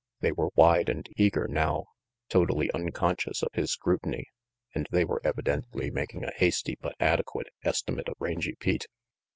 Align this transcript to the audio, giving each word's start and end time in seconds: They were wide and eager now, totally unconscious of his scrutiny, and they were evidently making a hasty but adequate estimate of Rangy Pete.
They 0.21 0.31
were 0.31 0.49
wide 0.55 0.89
and 0.89 1.07
eager 1.15 1.47
now, 1.47 1.85
totally 2.27 2.71
unconscious 2.73 3.43
of 3.43 3.53
his 3.53 3.69
scrutiny, 3.71 4.25
and 4.73 4.87
they 4.89 5.05
were 5.05 5.21
evidently 5.23 5.91
making 5.91 6.23
a 6.23 6.33
hasty 6.33 6.75
but 6.81 6.95
adequate 6.99 7.49
estimate 7.63 8.09
of 8.09 8.15
Rangy 8.19 8.55
Pete. 8.55 8.87